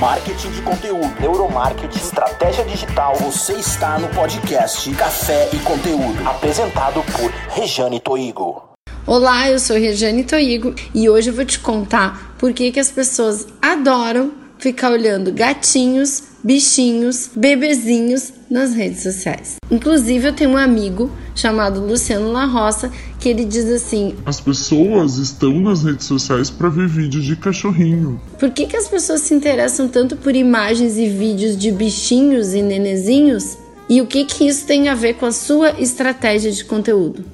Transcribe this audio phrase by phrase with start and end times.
[0.00, 3.14] marketing de conteúdo, neuromarketing, estratégia digital.
[3.16, 8.62] Você está no podcast Café e Conteúdo, apresentado por Rejane Toigo.
[9.06, 12.90] Olá, eu sou Rejane Toigo e hoje eu vou te contar por que, que as
[12.90, 19.56] pessoas adoram ficar olhando gatinhos, bichinhos, bebezinhos nas redes sociais.
[19.70, 25.16] Inclusive, eu tenho um amigo chamado Luciano La Roça que ele diz assim: As pessoas
[25.16, 28.20] estão nas redes sociais para ver vídeos de cachorrinho.
[28.38, 32.62] Por que, que as pessoas se interessam tanto por imagens e vídeos de bichinhos e
[32.62, 33.56] nenezinhos?
[33.88, 37.24] E o que, que isso tem a ver com a sua estratégia de conteúdo?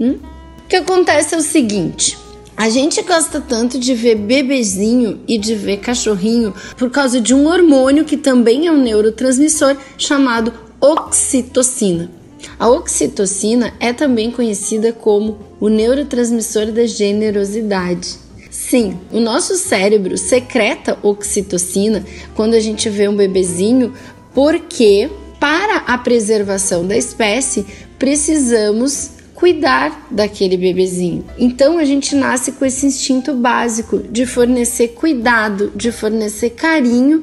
[0.00, 0.18] Hum?
[0.64, 2.16] O que acontece é o seguinte:
[2.56, 7.46] a gente gosta tanto de ver bebezinho e de ver cachorrinho por causa de um
[7.46, 12.10] hormônio que também é um neurotransmissor chamado oxitocina.
[12.58, 18.16] A oxitocina é também conhecida como o neurotransmissor da generosidade.
[18.50, 22.04] Sim, o nosso cérebro secreta oxitocina
[22.34, 23.92] quando a gente vê um bebezinho,
[24.32, 27.66] porque para a preservação da espécie
[27.98, 29.10] precisamos
[29.46, 31.24] cuidar daquele bebezinho.
[31.38, 37.22] Então a gente nasce com esse instinto básico de fornecer cuidado, de fornecer carinho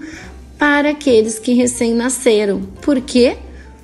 [0.58, 2.62] para aqueles que recém nasceram.
[2.82, 3.36] Por quê?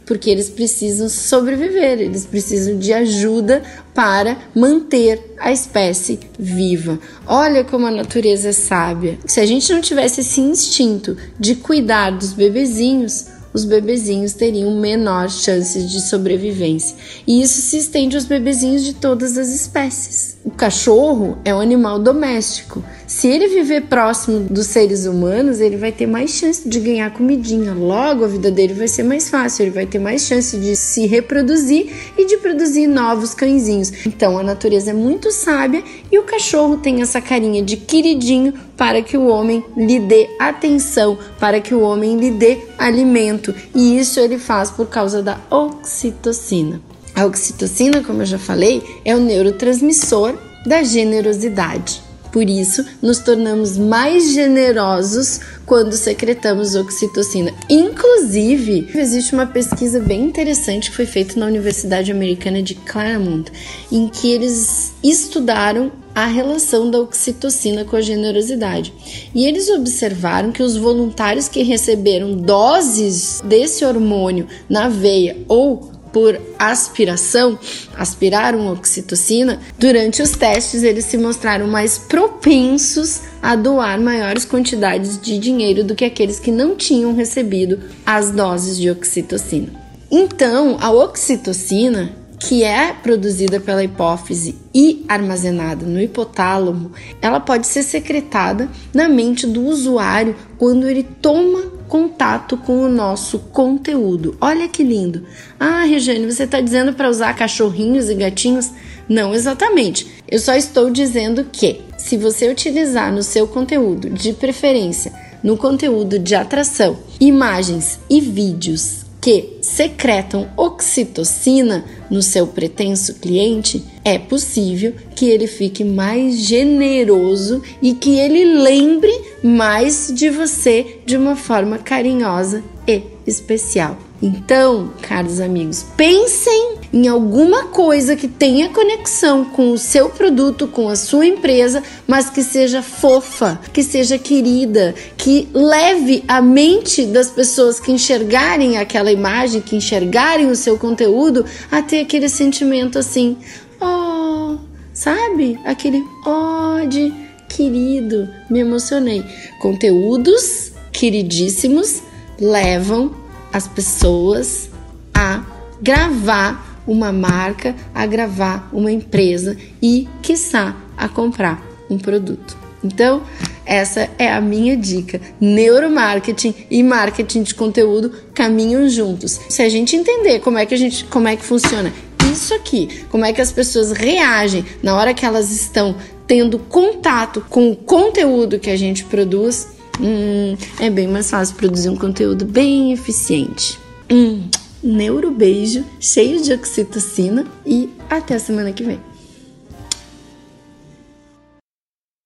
[0.06, 3.62] Porque eles precisam sobreviver, eles precisam de ajuda
[3.94, 6.98] para manter a espécie viva.
[7.28, 9.20] Olha como a natureza é sábia.
[9.26, 15.30] Se a gente não tivesse esse instinto de cuidar dos bebezinhos, os bebezinhos teriam menor
[15.30, 16.96] chances de sobrevivência.
[17.26, 20.38] E isso se estende aos bebezinhos de todas as espécies.
[20.44, 22.84] O cachorro é um animal doméstico.
[23.10, 27.74] Se ele viver próximo dos seres humanos, ele vai ter mais chance de ganhar comidinha.
[27.74, 31.08] Logo, a vida dele vai ser mais fácil, ele vai ter mais chance de se
[31.08, 33.92] reproduzir e de produzir novos cãezinhos.
[34.06, 39.02] Então, a natureza é muito sábia e o cachorro tem essa carinha de queridinho para
[39.02, 43.56] que o homem lhe dê atenção, para que o homem lhe dê alimento.
[43.74, 46.80] E isso ele faz por causa da oxitocina.
[47.16, 52.08] A oxitocina, como eu já falei, é o neurotransmissor da generosidade.
[52.32, 57.54] Por isso, nos tornamos mais generosos quando secretamos oxitocina.
[57.70, 63.52] Inclusive, existe uma pesquisa bem interessante que foi feita na Universidade Americana de Claremont,
[63.92, 68.94] em que eles estudaram a relação da oxitocina com a generosidade.
[69.34, 76.40] E eles observaram que os voluntários que receberam doses desse hormônio na veia ou por
[76.58, 77.58] aspiração,
[77.96, 85.38] aspiraram oxitocina, durante os testes eles se mostraram mais propensos a doar maiores quantidades de
[85.38, 89.70] dinheiro do que aqueles que não tinham recebido as doses de oxitocina.
[90.12, 96.92] Então, a oxitocina que é produzida pela hipófise e armazenada no hipotálamo,
[97.22, 103.40] ela pode ser secretada na mente do usuário quando ele toma contato com o nosso
[103.40, 104.38] conteúdo.
[104.40, 105.26] Olha que lindo!
[105.60, 108.72] Ah, Regiane, você está dizendo para usar cachorrinhos e gatinhos?
[109.08, 110.08] Não exatamente.
[110.28, 115.12] Eu só estou dizendo que se você utilizar no seu conteúdo, de preferência
[115.44, 124.18] no conteúdo de atração, imagens e vídeos que secretam oxitocina no seu pretenso cliente, é
[124.18, 129.12] possível que ele fique mais generoso e que ele lembre
[129.44, 133.98] mais de você de uma forma carinhosa e especial.
[134.22, 140.90] Então, caros amigos, pensem em alguma coisa que tenha conexão com o seu produto, com
[140.90, 147.30] a sua empresa, mas que seja fofa, que seja querida, que leve a mente das
[147.30, 153.38] pessoas que enxergarem aquela imagem, que enxergarem o seu conteúdo, a ter aquele sentimento assim,
[153.80, 154.58] oh,
[154.94, 155.60] sabe?
[155.66, 157.14] Aquele oh de
[157.48, 159.24] querido, me emocionei.
[159.60, 162.02] Conteúdos queridíssimos
[162.40, 163.14] levam
[163.52, 164.70] as pessoas
[165.14, 165.44] a
[165.82, 172.58] gravar uma marca, a gravar uma empresa e, quiçá, a comprar um produto.
[172.84, 173.24] Então,
[173.66, 175.20] essa é a minha dica.
[175.40, 179.40] Neuromarketing e marketing de conteúdo caminham juntos.
[179.50, 181.92] Se a gente entender como é que a gente, como é que funciona
[182.32, 187.44] isso aqui, como é que as pessoas reagem na hora que elas estão tendo contato
[187.50, 192.46] com o conteúdo que a gente produz, Hum, é bem mais fácil produzir um conteúdo
[192.46, 193.78] bem eficiente.
[194.10, 194.44] Hum,
[194.84, 199.00] neurobeijo, cheio de oxitocina e até a semana que vem.